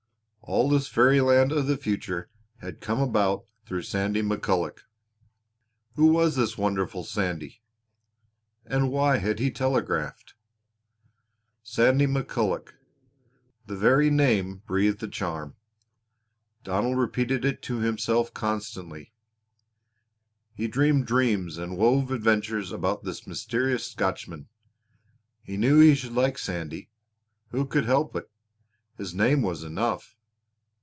All 0.43 0.67
this 0.67 0.89
fairy 0.89 1.21
land 1.21 1.53
of 1.53 1.67
the 1.67 1.77
future 1.77 2.27
had 2.57 2.81
come 2.81 2.99
about 2.99 3.45
through 3.65 3.83
Sandy 3.83 4.21
McCulloch! 4.21 4.79
Who 5.95 6.07
was 6.07 6.35
this 6.35 6.57
wonderful 6.57 7.05
Sandy? 7.05 7.61
And 8.65 8.91
why 8.91 9.17
had 9.19 9.39
he 9.39 9.49
telegraphed? 9.49 10.33
Sandy 11.63 12.05
McCulloch! 12.05 12.73
The 13.67 13.77
very 13.77 14.09
name 14.09 14.61
breathed 14.65 15.01
a 15.03 15.07
charm. 15.07 15.55
Donald 16.65 16.97
repeated 16.97 17.45
it 17.45 17.61
to 17.61 17.77
himself 17.79 18.33
constantly. 18.33 19.13
He 20.53 20.67
dreamed 20.67 21.05
dreams 21.07 21.57
and 21.57 21.77
wove 21.77 22.11
adventures 22.11 22.73
about 22.73 23.03
this 23.05 23.25
mysterious 23.27 23.85
Scotchman. 23.89 24.49
He 25.43 25.55
knew 25.55 25.79
he 25.79 25.95
should 25.95 26.13
like 26.13 26.37
Sandy. 26.37 26.89
Who 27.51 27.65
could 27.65 27.85
help 27.85 28.13
it? 28.17 28.29
His 28.97 29.13
name 29.13 29.43
was 29.43 29.63
enough. 29.63 30.17